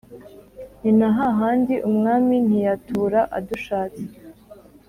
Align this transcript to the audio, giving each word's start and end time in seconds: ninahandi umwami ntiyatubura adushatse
ninahandi 0.81 1.75
umwami 1.89 2.35
ntiyatubura 2.47 3.21
adushatse 3.37 4.03